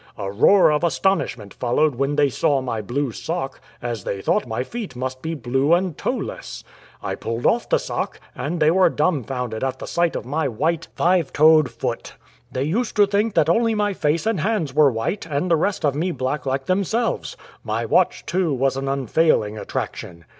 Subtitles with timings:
[0.17, 4.63] A roar of astonishment followed when they saw my blue sock, as they thought my
[4.63, 6.63] feet must be blue and toeless.
[7.03, 10.87] I pulled off the sock, and they were dumbfounded at the sight of my white,
[10.95, 11.29] five 121
[11.67, 12.15] "TEEK, TEEK, TEEK" toed foot.
[12.51, 15.85] Tliey used to think that only my face and hands were white, and the rest
[15.85, 17.37] of me black like themselves.
[17.63, 20.25] My watch, too, was an unfailing attraction.